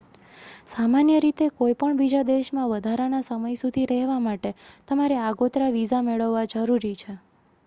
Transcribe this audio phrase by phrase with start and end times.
[0.67, 6.47] સામાન્ય રીતે કોઈ પણ બીજા દેશમાં વધારાના સમય સુધી રહેવા માટે તમારે આગોતરા વિઝા મેળવવા
[6.51, 7.19] જરૂરી છે